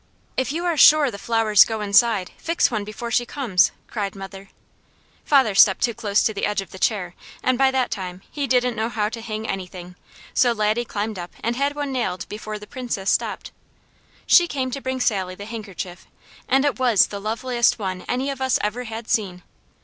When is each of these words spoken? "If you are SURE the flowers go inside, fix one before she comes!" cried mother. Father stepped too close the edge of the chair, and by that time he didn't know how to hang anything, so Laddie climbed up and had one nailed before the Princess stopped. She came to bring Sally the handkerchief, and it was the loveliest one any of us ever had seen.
"If 0.35 0.51
you 0.51 0.65
are 0.65 0.75
SURE 0.77 1.11
the 1.11 1.19
flowers 1.19 1.63
go 1.63 1.79
inside, 1.81 2.31
fix 2.39 2.71
one 2.71 2.83
before 2.83 3.11
she 3.11 3.23
comes!" 3.23 3.71
cried 3.85 4.15
mother. 4.15 4.49
Father 5.23 5.53
stepped 5.53 5.83
too 5.83 5.93
close 5.93 6.23
the 6.25 6.43
edge 6.43 6.59
of 6.59 6.71
the 6.71 6.79
chair, 6.79 7.13
and 7.43 7.55
by 7.55 7.69
that 7.69 7.91
time 7.91 8.23
he 8.31 8.47
didn't 8.47 8.75
know 8.75 8.89
how 8.89 9.09
to 9.09 9.21
hang 9.21 9.47
anything, 9.47 9.93
so 10.33 10.53
Laddie 10.53 10.85
climbed 10.85 11.19
up 11.19 11.35
and 11.43 11.55
had 11.55 11.75
one 11.75 11.91
nailed 11.91 12.27
before 12.29 12.57
the 12.57 12.65
Princess 12.65 13.11
stopped. 13.11 13.51
She 14.25 14.47
came 14.47 14.71
to 14.71 14.81
bring 14.81 14.99
Sally 14.99 15.35
the 15.35 15.45
handkerchief, 15.45 16.07
and 16.49 16.65
it 16.65 16.79
was 16.79 17.05
the 17.05 17.19
loveliest 17.21 17.77
one 17.77 18.01
any 18.09 18.31
of 18.31 18.41
us 18.41 18.57
ever 18.63 18.85
had 18.85 19.07
seen. 19.07 19.43